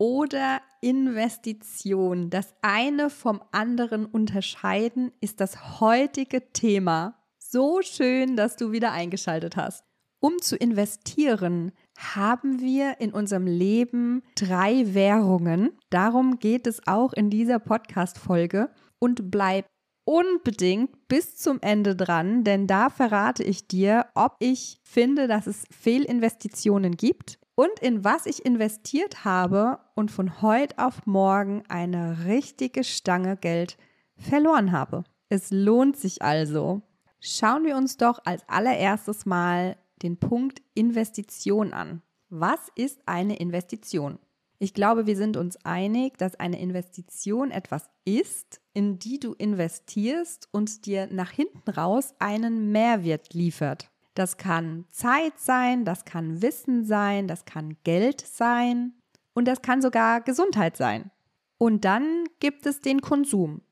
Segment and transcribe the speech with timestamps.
[0.00, 7.22] oder Investition, das eine vom anderen unterscheiden, ist das heutige Thema.
[7.38, 9.84] So schön, dass du wieder eingeschaltet hast.
[10.18, 15.72] Um zu investieren, haben wir in unserem Leben drei Währungen.
[15.90, 18.70] Darum geht es auch in dieser Podcast-Folge.
[18.98, 19.66] Und bleib
[20.06, 25.64] unbedingt bis zum Ende dran, denn da verrate ich dir, ob ich finde, dass es
[25.70, 32.84] Fehlinvestitionen gibt und in was ich investiert habe und von heute auf morgen eine richtige
[32.84, 33.76] Stange Geld
[34.16, 35.04] verloren habe.
[35.28, 36.82] Es lohnt sich also.
[37.20, 42.02] Schauen wir uns doch als allererstes mal den Punkt Investition an.
[42.28, 44.18] Was ist eine Investition?
[44.58, 50.48] Ich glaube, wir sind uns einig, dass eine Investition etwas ist, in die du investierst
[50.52, 53.89] und dir nach hinten raus einen Mehrwert liefert.
[54.14, 58.94] Das kann Zeit sein, das kann Wissen sein, das kann Geld sein
[59.34, 61.10] und das kann sogar Gesundheit sein.
[61.58, 63.62] Und dann gibt es den Konsum.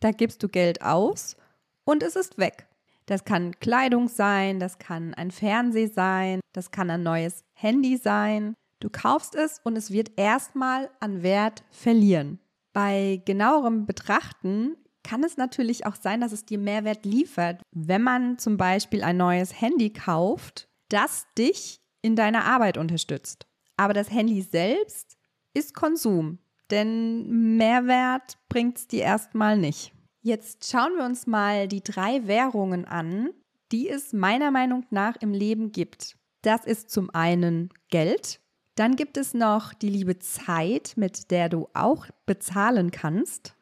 [0.00, 1.36] Da gibst du Geld aus
[1.84, 2.66] und es ist weg.
[3.06, 8.54] Das kann Kleidung sein, das kann ein Fernseher sein, das kann ein neues Handy sein.
[8.80, 12.40] Du kaufst es und es wird erstmal an Wert verlieren.
[12.72, 14.76] Bei genauerem Betrachten
[15.06, 19.16] kann es natürlich auch sein, dass es dir Mehrwert liefert, wenn man zum Beispiel ein
[19.16, 23.46] neues Handy kauft, das dich in deiner Arbeit unterstützt.
[23.76, 25.16] Aber das Handy selbst
[25.54, 26.40] ist Konsum,
[26.72, 29.92] denn Mehrwert bringt es dir erstmal nicht.
[30.22, 33.30] Jetzt schauen wir uns mal die drei Währungen an,
[33.70, 36.16] die es meiner Meinung nach im Leben gibt.
[36.42, 38.40] Das ist zum einen Geld,
[38.74, 43.55] dann gibt es noch die liebe Zeit, mit der du auch bezahlen kannst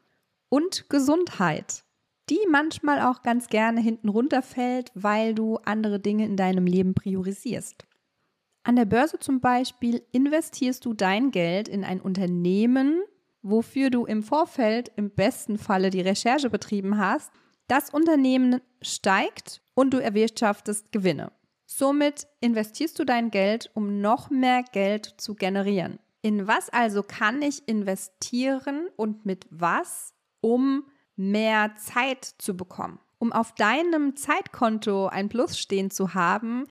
[0.49, 1.85] und Gesundheit,
[2.31, 7.85] die manchmal auch ganz gerne hinten runterfällt, weil du andere Dinge in deinem Leben priorisierst.
[8.63, 13.03] An der Börse zum Beispiel investierst du dein Geld in ein Unternehmen,
[13.43, 17.31] wofür du im Vorfeld im besten Falle die Recherche betrieben hast.
[17.69, 21.31] Das Unternehmen steigt und du erwirtschaftest Gewinne.
[21.67, 25.99] Somit investierst du dein Geld, um noch mehr Geld zu generieren.
[26.23, 30.14] In was also kann ich investieren und mit was
[30.45, 30.85] um
[31.17, 33.01] mehr Zeit zu bekommen.
[33.19, 36.67] Um auf deinem Zeitkonto ein Plus stehen zu haben,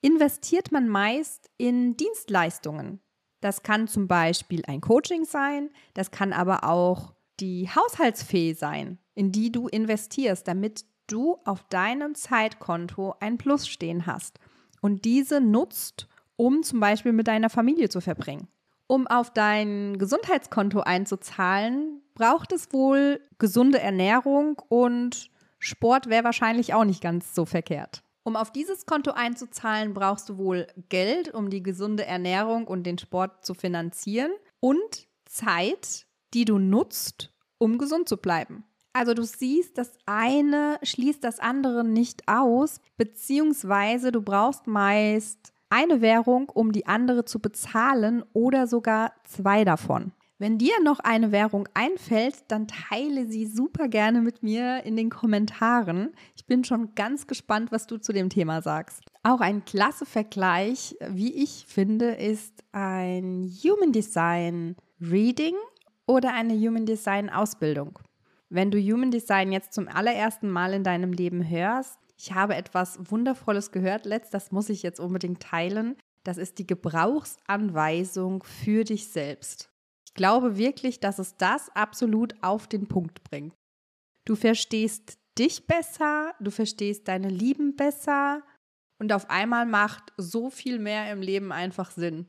[0.00, 3.00] investiert man meist in Dienstleistungen.
[3.40, 9.32] Das kann zum Beispiel ein Coaching sein, das kann aber auch die Haushaltsfee sein, in
[9.32, 14.38] die du investierst, damit du auf deinem Zeitkonto ein Plus stehen hast
[14.80, 16.06] und diese nutzt,
[16.36, 18.46] um zum Beispiel mit deiner Familie zu verbringen.
[18.86, 26.84] Um auf dein Gesundheitskonto einzuzahlen, braucht es wohl gesunde Ernährung und Sport wäre wahrscheinlich auch
[26.84, 28.02] nicht ganz so verkehrt.
[28.24, 32.98] Um auf dieses Konto einzuzahlen, brauchst du wohl Geld, um die gesunde Ernährung und den
[32.98, 38.64] Sport zu finanzieren und Zeit, die du nutzt, um gesund zu bleiben.
[38.92, 46.00] Also du siehst, das eine schließt das andere nicht aus, beziehungsweise du brauchst meist eine
[46.00, 50.12] Währung, um die andere zu bezahlen oder sogar zwei davon.
[50.38, 55.08] Wenn dir noch eine Währung einfällt, dann teile sie super gerne mit mir in den
[55.08, 56.12] Kommentaren.
[56.34, 59.02] Ich bin schon ganz gespannt, was du zu dem Thema sagst.
[59.22, 65.54] Auch ein klasse Vergleich, wie ich finde, ist ein Human Design Reading
[66.06, 67.98] oder eine Human Design Ausbildung.
[68.50, 73.10] Wenn du Human Design jetzt zum allerersten Mal in deinem Leben hörst, ich habe etwas
[73.10, 75.96] Wundervolles gehört letzt, das muss ich jetzt unbedingt teilen.
[76.24, 79.70] Das ist die Gebrauchsanweisung für dich selbst.
[80.16, 83.54] Glaube wirklich, dass es das absolut auf den Punkt bringt.
[84.24, 88.42] Du verstehst dich besser, du verstehst deine Lieben besser
[88.98, 92.26] und auf einmal macht so viel mehr im Leben einfach Sinn.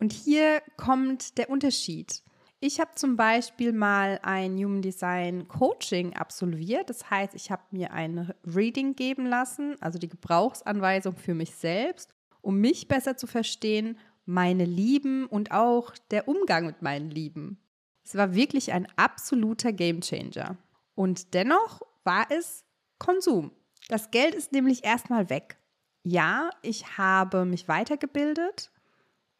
[0.00, 2.22] Und hier kommt der Unterschied.
[2.58, 6.90] Ich habe zum Beispiel mal ein Human Design Coaching absolviert.
[6.90, 12.10] Das heißt, ich habe mir ein Reading geben lassen, also die Gebrauchsanweisung für mich selbst,
[12.42, 13.98] um mich besser zu verstehen,
[14.30, 17.58] meine Lieben und auch der Umgang mit meinen Lieben.
[18.04, 20.56] Es war wirklich ein absoluter Gamechanger.
[20.94, 22.64] Und dennoch war es
[22.98, 23.50] Konsum.
[23.88, 25.58] Das Geld ist nämlich erstmal weg.
[26.04, 28.70] Ja, ich habe mich weitergebildet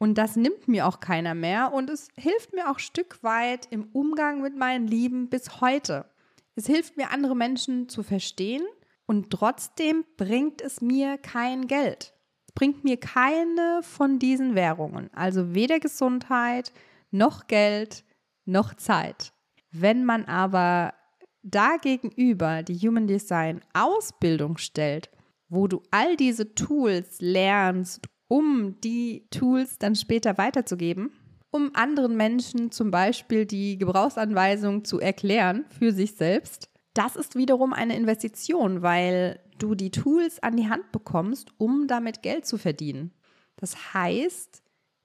[0.02, 3.90] Und das nimmt mir auch keiner mehr und es hilft mir auch Stück weit im
[3.92, 6.06] Umgang mit meinen Lieben bis heute.
[6.54, 8.62] Es hilft mir, andere Menschen zu verstehen
[9.04, 12.14] und trotzdem bringt es mir kein Geld.
[12.54, 16.72] Bringt mir keine von diesen Währungen, also weder Gesundheit,
[17.10, 18.04] noch Geld,
[18.44, 19.32] noch Zeit.
[19.70, 20.94] Wenn man aber
[21.42, 25.10] dagegenüber die Human Design Ausbildung stellt,
[25.48, 31.12] wo du all diese Tools lernst, um die Tools dann später weiterzugeben,
[31.50, 37.72] um anderen Menschen zum Beispiel die Gebrauchsanweisung zu erklären für sich selbst, das ist wiederum
[37.72, 43.12] eine Investition, weil du die Tools an die Hand bekommst, um damit Geld zu verdienen.
[43.56, 44.62] Das heißt,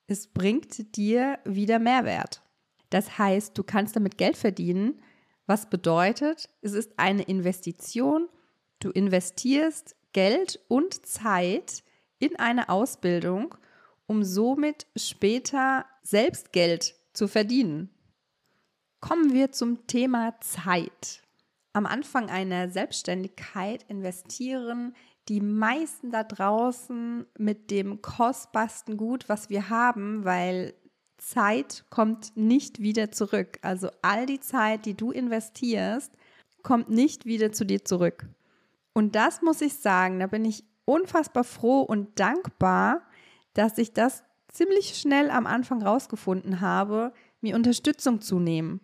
[0.08, 2.42] es bringt dir wieder Mehrwert.
[2.90, 5.02] Das heißt, du kannst damit Geld verdienen,
[5.48, 8.30] was bedeutet, es ist eine Investition.
[8.80, 11.84] Du investierst Geld und Zeit
[12.20, 13.56] in eine Ausbildung,
[14.08, 17.90] um somit später selbst Geld zu verdienen.
[19.02, 21.22] Kommen wir zum Thema Zeit.
[21.76, 24.96] Am Anfang einer Selbstständigkeit investieren
[25.28, 30.74] die meisten da draußen mit dem kostbarsten Gut, was wir haben, weil
[31.18, 33.60] Zeit kommt nicht wieder zurück.
[33.62, 36.14] Also all die Zeit, die du investierst,
[36.64, 38.26] kommt nicht wieder zu dir zurück.
[38.94, 43.02] Und das muss ich sagen, da bin ich unfassbar froh und dankbar,
[43.54, 47.12] dass ich das ziemlich schnell am Anfang rausgefunden habe,
[47.42, 48.80] mir Unterstützung zu nehmen.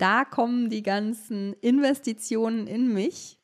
[0.00, 3.38] Da kommen die ganzen Investitionen in mich,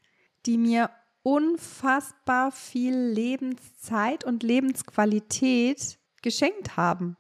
[0.47, 0.89] die mir
[1.23, 7.19] unfassbar viel Lebenszeit und Lebensqualität geschenkt haben.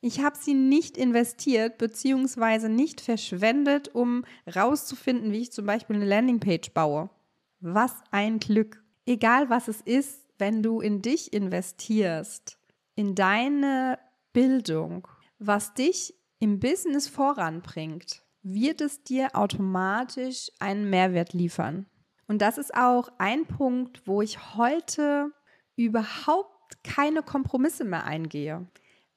[0.00, 2.68] Ich habe sie nicht investiert bzw.
[2.68, 4.24] nicht verschwendet, um
[4.54, 7.10] rauszufinden, wie ich zum Beispiel eine Landingpage baue.
[7.58, 8.84] Was ein Glück.
[9.04, 12.56] Egal was es ist, wenn du in dich investierst,
[12.94, 13.98] in deine
[14.32, 15.08] Bildung,
[15.40, 21.86] was dich im Business voranbringt, wird es dir automatisch einen Mehrwert liefern.
[22.28, 25.32] Und das ist auch ein Punkt, wo ich heute
[25.74, 28.66] überhaupt keine Kompromisse mehr eingehe.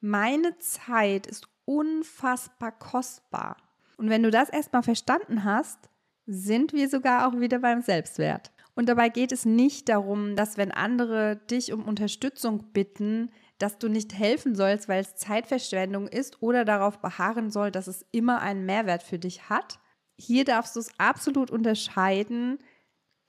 [0.01, 3.57] Meine Zeit ist unfassbar kostbar.
[3.97, 5.77] Und wenn du das erstmal verstanden hast,
[6.25, 8.51] sind wir sogar auch wieder beim Selbstwert.
[8.73, 13.89] Und dabei geht es nicht darum, dass wenn andere dich um Unterstützung bitten, dass du
[13.89, 18.65] nicht helfen sollst, weil es Zeitverschwendung ist oder darauf beharren soll, dass es immer einen
[18.65, 19.79] Mehrwert für dich hat.
[20.17, 22.57] Hier darfst du es absolut unterscheiden,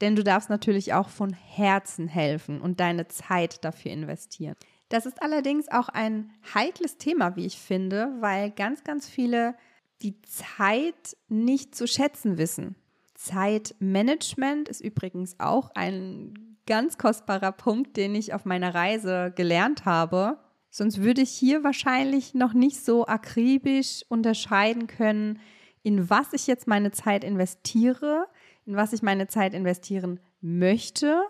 [0.01, 4.57] denn du darfst natürlich auch von Herzen helfen und deine Zeit dafür investieren.
[4.89, 9.55] Das ist allerdings auch ein heikles Thema, wie ich finde, weil ganz, ganz viele
[10.03, 12.77] die Zeit nicht zu schätzen wissen.
[13.15, 20.39] Zeitmanagement ist übrigens auch ein ganz kostbarer Punkt, den ich auf meiner Reise gelernt habe.
[20.71, 25.41] Sonst würde ich hier wahrscheinlich noch nicht so akribisch unterscheiden können,
[25.83, 28.27] in was ich jetzt meine Zeit investiere,
[28.67, 31.23] in was ich meine Zeit investieren möchte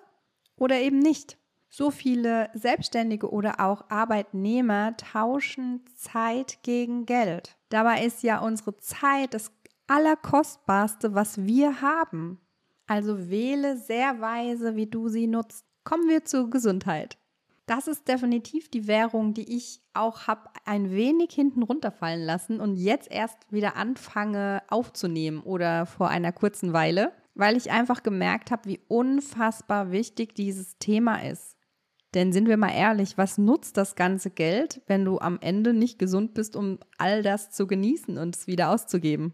[0.57, 1.39] oder eben nicht.
[1.69, 7.57] So viele Selbstständige oder auch Arbeitnehmer tauschen Zeit gegen Geld.
[7.69, 9.53] Dabei ist ja unsere Zeit das
[9.87, 12.41] Allerkostbarste, was wir haben.
[12.91, 15.65] Also wähle sehr weise, wie du sie nutzt.
[15.85, 17.19] Kommen wir zur Gesundheit.
[17.67, 22.75] Das ist definitiv die Währung, die ich auch habe ein wenig hinten runterfallen lassen und
[22.75, 28.69] jetzt erst wieder anfange aufzunehmen oder vor einer kurzen Weile, weil ich einfach gemerkt habe,
[28.69, 31.57] wie unfassbar wichtig dieses Thema ist.
[32.15, 36.01] Denn sind wir mal ehrlich, was nutzt das ganze Geld, wenn du am Ende nicht
[36.01, 39.33] gesund bist, um all das zu genießen und es wieder auszugeben?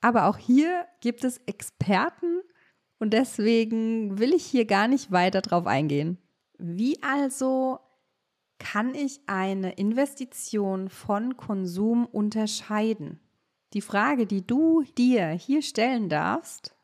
[0.00, 2.40] Aber auch hier gibt es Experten
[2.98, 6.18] und deswegen will ich hier gar nicht weiter drauf eingehen.
[6.58, 7.78] Wie also
[8.58, 13.20] kann ich eine Investition von Konsum unterscheiden?
[13.74, 16.74] Die Frage, die du dir hier stellen darfst,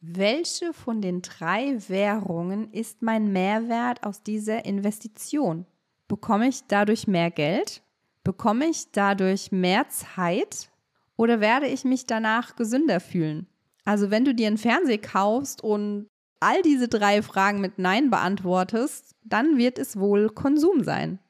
[0.00, 5.66] welche von den drei Währungen ist mein Mehrwert aus dieser Investition?
[6.06, 7.82] Bekomme ich dadurch mehr Geld?
[8.22, 10.70] Bekomme ich dadurch mehr Zeit?
[11.16, 13.48] Oder werde ich mich danach gesünder fühlen?
[13.88, 19.16] Also wenn du dir einen Fernseher kaufst und all diese drei Fragen mit Nein beantwortest,
[19.24, 21.20] dann wird es wohl Konsum sein.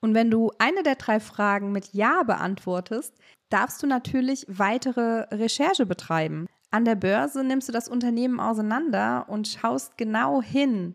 [0.00, 3.12] Und wenn du eine der drei Fragen mit Ja beantwortest,
[3.48, 6.46] darfst du natürlich weitere Recherche betreiben.
[6.70, 10.94] An der Börse nimmst du das Unternehmen auseinander und schaust genau hin.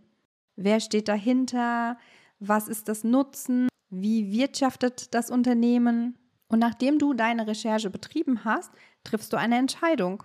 [0.55, 1.97] Wer steht dahinter?
[2.39, 3.67] Was ist das Nutzen?
[3.89, 6.17] Wie wirtschaftet das Unternehmen?
[6.47, 8.71] Und nachdem du deine Recherche betrieben hast,
[9.03, 10.23] triffst du eine Entscheidung.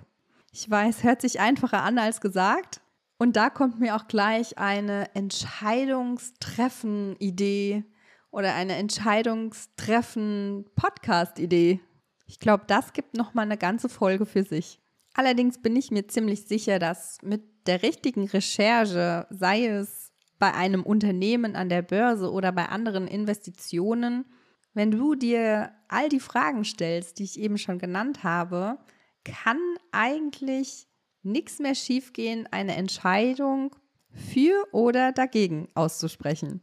[0.59, 2.81] Ich weiß, hört sich einfacher an als gesagt.
[3.19, 7.85] Und da kommt mir auch gleich eine Entscheidungstreffen-Idee
[8.31, 11.81] oder eine Entscheidungstreffen Podcast-Idee.
[12.25, 14.81] Ich glaube, das gibt noch mal eine ganze Folge für sich.
[15.13, 20.85] Allerdings bin ich mir ziemlich sicher, dass mit der richtigen Recherche, sei es bei einem
[20.85, 24.25] Unternehmen an der Börse oder bei anderen Investitionen,
[24.73, 28.79] wenn du dir all die Fragen stellst, die ich eben schon genannt habe,
[29.27, 29.59] kann
[29.91, 30.87] eigentlich
[31.23, 33.75] nichts mehr schiefgehen, eine Entscheidung
[34.11, 36.61] für oder dagegen auszusprechen.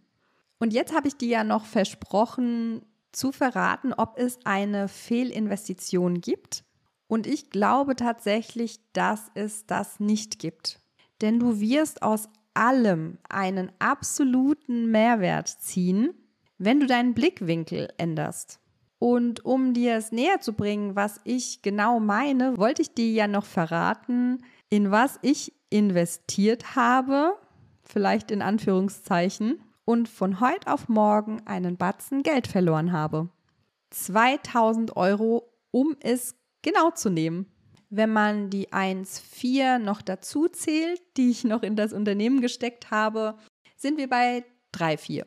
[0.60, 6.64] Und jetzt habe ich dir ja noch versprochen zu verraten, ob es eine Fehlinvestition gibt.
[7.08, 10.80] Und ich glaube tatsächlich, dass es das nicht gibt.
[11.22, 16.14] Denn du wirst aus allem einen absoluten Mehrwert ziehen,
[16.58, 18.60] wenn du deinen Blickwinkel änderst.
[19.04, 23.28] Und um dir es näher zu bringen, was ich genau meine, wollte ich dir ja
[23.28, 27.34] noch verraten, in was ich investiert habe,
[27.82, 33.28] vielleicht in Anführungszeichen, und von heute auf morgen einen Batzen Geld verloren habe.
[33.90, 37.48] 2000 Euro, um es genau zu nehmen.
[37.90, 43.36] Wenn man die 1,4 noch dazu zählt, die ich noch in das Unternehmen gesteckt habe,
[43.76, 45.26] sind wir bei 3,4.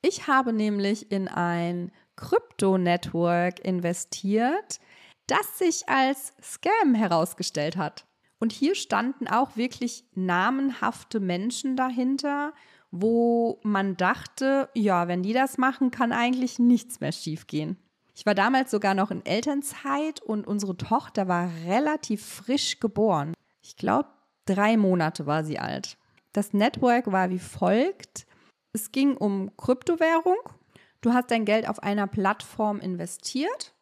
[0.00, 4.78] Ich habe nämlich in ein Krypto-Network investiert,
[5.26, 8.04] das sich als Scam herausgestellt hat.
[8.38, 12.52] Und hier standen auch wirklich namenhafte Menschen dahinter,
[12.90, 17.76] wo man dachte, ja, wenn die das machen, kann eigentlich nichts mehr schiefgehen.
[18.14, 23.34] Ich war damals sogar noch in Elternzeit und unsere Tochter war relativ frisch geboren.
[23.62, 24.08] Ich glaube,
[24.46, 25.96] drei Monate war sie alt.
[26.32, 28.26] Das Network war wie folgt.
[28.72, 30.36] Es ging um Kryptowährung.
[31.00, 33.74] Du hast dein Geld auf einer Plattform investiert.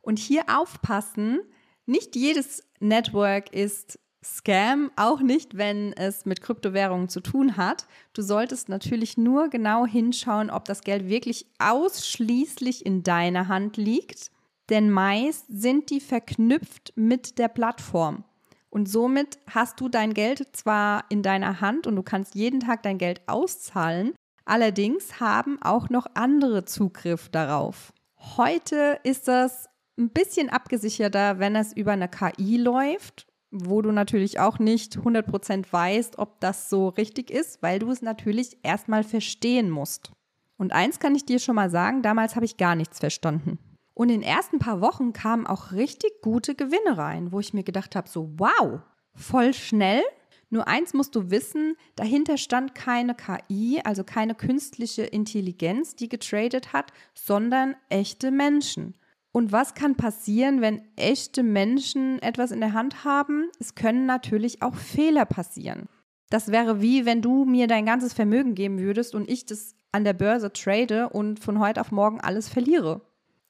[0.00, 1.40] Und hier aufpassen,
[1.86, 7.86] nicht jedes Network ist Scam, auch nicht, wenn es mit Kryptowährungen zu tun hat.
[8.14, 14.30] Du solltest natürlich nur genau hinschauen, ob das Geld wirklich ausschließlich in deiner Hand liegt,
[14.70, 18.24] denn meist sind die verknüpft mit der Plattform.
[18.70, 22.82] Und somit hast du dein Geld zwar in deiner Hand und du kannst jeden Tag
[22.82, 24.14] dein Geld auszahlen,
[24.48, 27.92] allerdings haben auch noch andere Zugriff darauf.
[28.36, 34.40] Heute ist das ein bisschen abgesicherter, wenn es über eine KI läuft, wo du natürlich
[34.40, 39.70] auch nicht 100% weißt, ob das so richtig ist, weil du es natürlich erstmal verstehen
[39.70, 40.12] musst.
[40.56, 43.58] Und eins kann ich dir schon mal sagen, damals habe ich gar nichts verstanden.
[43.94, 47.64] Und in den ersten paar Wochen kamen auch richtig gute Gewinne rein, wo ich mir
[47.64, 48.80] gedacht habe, so wow,
[49.14, 50.02] voll schnell.
[50.50, 56.72] Nur eins musst du wissen, dahinter stand keine KI, also keine künstliche Intelligenz, die getradet
[56.72, 58.94] hat, sondern echte Menschen.
[59.30, 63.50] Und was kann passieren, wenn echte Menschen etwas in der Hand haben?
[63.60, 65.88] Es können natürlich auch Fehler passieren.
[66.30, 70.04] Das wäre wie, wenn du mir dein ganzes Vermögen geben würdest und ich das an
[70.04, 73.02] der Börse trade und von heute auf morgen alles verliere.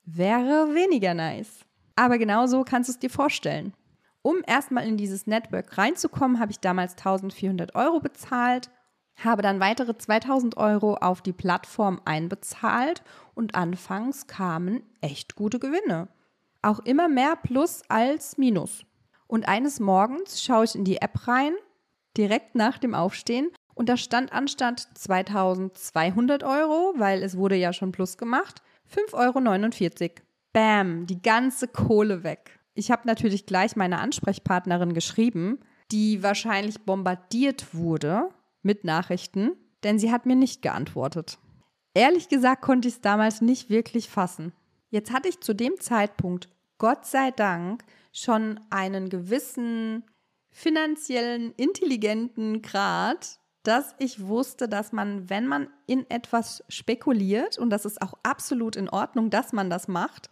[0.05, 1.65] Wäre weniger nice.
[1.97, 3.73] Aber genau so kannst du es dir vorstellen.
[4.23, 8.71] Um erstmal in dieses Network reinzukommen, habe ich damals 1400 Euro bezahlt
[9.19, 13.03] habe dann weitere 2000 Euro auf die Plattform einbezahlt
[13.35, 16.09] und anfangs kamen echt gute Gewinne.
[16.63, 18.85] Auch immer mehr Plus als Minus.
[19.27, 21.53] Und eines Morgens schaue ich in die App rein,
[22.17, 27.93] direkt nach dem Aufstehen, und da stand anstatt 2200 Euro, weil es wurde ja schon
[27.93, 30.11] Plus gemacht, 5,49 Euro.
[30.53, 32.58] Bam, die ganze Kohle weg.
[32.79, 35.59] Ich habe natürlich gleich meine Ansprechpartnerin geschrieben,
[35.91, 38.29] die wahrscheinlich bombardiert wurde
[38.63, 41.39] mit Nachrichten, denn sie hat mir nicht geantwortet.
[41.93, 44.53] Ehrlich gesagt konnte ich es damals nicht wirklich fassen.
[44.91, 47.83] Jetzt hatte ich zu dem Zeitpunkt, Gott sei Dank,
[48.13, 50.05] schon einen gewissen
[50.53, 57.85] finanziellen, intelligenten Grad, dass ich wusste, dass man, wenn man in etwas spekuliert, und das
[57.85, 60.31] ist auch absolut in Ordnung, dass man das macht,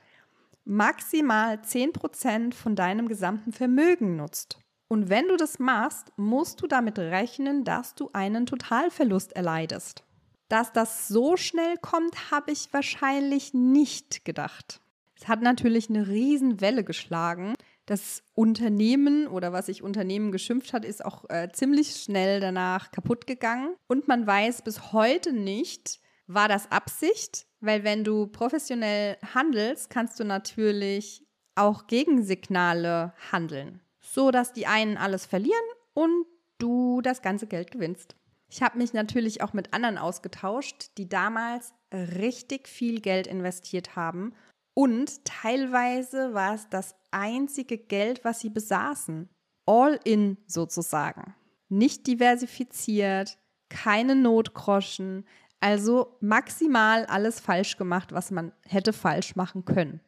[0.67, 4.59] maximal 10% von deinem gesamten Vermögen nutzt.
[4.89, 10.05] Und wenn du das machst, musst du damit rechnen, dass du einen Totalverlust erleidest.
[10.49, 14.81] Dass das so schnell kommt, habe ich wahrscheinlich nicht gedacht.
[15.19, 17.55] Es hat natürlich eine Riesenwelle geschlagen.
[17.87, 23.27] Das Unternehmen oder was sich Unternehmen geschimpft hat, ist auch äh, ziemlich schnell danach kaputt
[23.27, 23.75] gegangen.
[23.89, 27.47] Und man weiß bis heute nicht, war das Absicht?
[27.61, 33.81] Weil wenn du professionell handelst, kannst du natürlich auch Gegensignale handeln
[34.17, 35.55] so dass die einen alles verlieren
[35.93, 36.27] und
[36.59, 38.17] du das ganze Geld gewinnst.
[38.49, 44.33] Ich habe mich natürlich auch mit anderen ausgetauscht, die damals richtig viel Geld investiert haben
[44.75, 49.29] und teilweise war es das einzige Geld, was sie besaßen.
[49.67, 51.35] All in sozusagen.
[51.69, 53.37] Nicht diversifiziert,
[53.69, 55.27] keine Notgroschen,
[55.61, 60.01] Also maximal alles falsch gemacht, was man hätte falsch machen können.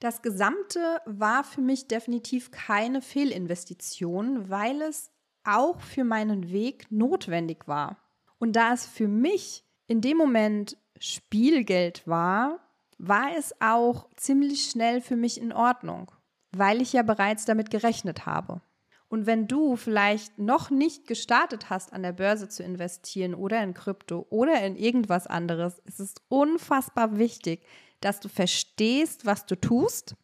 [0.00, 5.10] Das Gesamte war für mich definitiv keine Fehlinvestition, weil es
[5.44, 7.96] auch für meinen Weg notwendig war.
[8.38, 12.60] Und da es für mich in dem Moment Spielgeld war,
[12.98, 16.12] war es auch ziemlich schnell für mich in Ordnung,
[16.52, 18.60] weil ich ja bereits damit gerechnet habe.
[19.08, 23.72] Und wenn du vielleicht noch nicht gestartet hast, an der Börse zu investieren oder in
[23.72, 27.64] Krypto oder in irgendwas anderes, ist es unfassbar wichtig,
[28.00, 30.14] dass du verstehst, was du tust,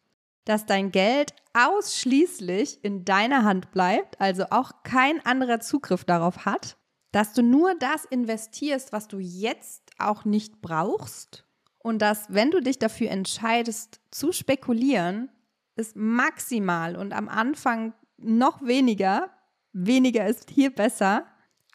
[0.45, 6.77] dass dein Geld ausschließlich in deiner Hand bleibt, also auch kein anderer Zugriff darauf hat,
[7.11, 11.45] dass du nur das investierst, was du jetzt auch nicht brauchst
[11.79, 15.29] und dass, wenn du dich dafür entscheidest, zu spekulieren,
[15.75, 19.29] ist maximal und am Anfang noch weniger,
[19.73, 21.25] weniger ist hier besser,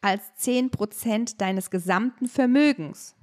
[0.03, 3.17] als 10% deines gesamten Vermögens.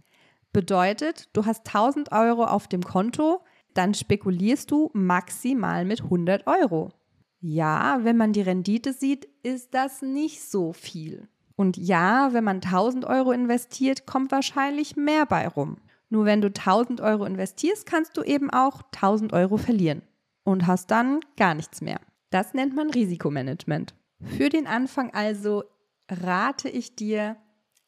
[0.53, 3.41] Bedeutet, du hast 1000 Euro auf dem Konto,
[3.73, 6.91] dann spekulierst du maximal mit 100 Euro.
[7.39, 11.27] Ja, wenn man die Rendite sieht, ist das nicht so viel.
[11.55, 15.77] Und ja, wenn man 1000 Euro investiert, kommt wahrscheinlich mehr bei rum.
[16.09, 20.01] Nur wenn du 1000 Euro investierst, kannst du eben auch 1000 Euro verlieren
[20.43, 21.99] und hast dann gar nichts mehr.
[22.37, 23.95] Das nennt man Risikomanagement.
[24.21, 25.63] Für den Anfang also
[26.07, 27.35] rate ich dir,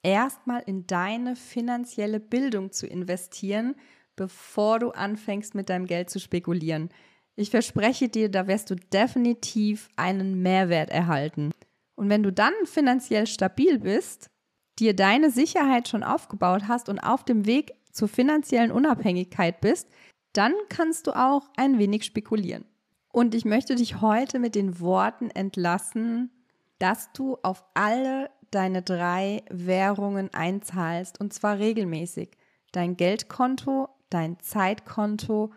[0.01, 3.75] erstmal in deine finanzielle Bildung zu investieren,
[4.15, 6.89] bevor du anfängst mit deinem Geld zu spekulieren.
[7.35, 11.51] Ich verspreche dir, da wirst du definitiv einen Mehrwert erhalten.
[11.93, 14.31] Und wenn du dann finanziell stabil bist,
[14.79, 19.87] dir deine Sicherheit schon aufgebaut hast und auf dem Weg zur finanziellen Unabhängigkeit bist,
[20.33, 22.65] dann kannst du auch ein wenig spekulieren.
[23.11, 26.31] Und ich möchte dich heute mit den Worten entlassen,
[26.77, 32.31] dass du auf alle deine drei Währungen einzahlst und zwar regelmäßig.
[32.71, 35.51] Dein Geldkonto, dein Zeitkonto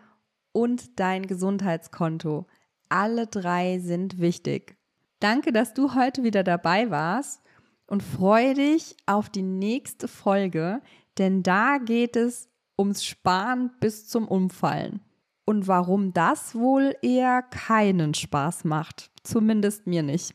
[0.51, 2.47] und dein Gesundheitskonto.
[2.89, 4.75] Alle drei sind wichtig.
[5.19, 7.41] Danke, dass du heute wieder dabei warst
[7.87, 10.81] und freue dich auf die nächste Folge,
[11.17, 15.01] denn da geht es ums Sparen bis zum Umfallen.
[15.45, 19.11] Und warum das wohl eher keinen Spaß macht.
[19.23, 20.33] Zumindest mir nicht.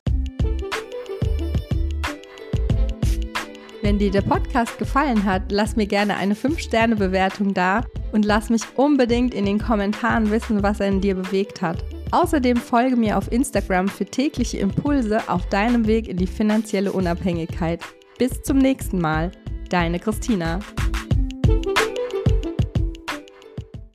[3.80, 8.62] Wenn dir der Podcast gefallen hat, lass mir gerne eine 5-Sterne-Bewertung da und lass mich
[8.76, 11.82] unbedingt in den Kommentaren wissen, was er in dir bewegt hat.
[12.10, 17.82] Außerdem folge mir auf Instagram für tägliche Impulse auf deinem Weg in die finanzielle Unabhängigkeit.
[18.18, 19.30] Bis zum nächsten Mal,
[19.70, 20.60] deine Christina.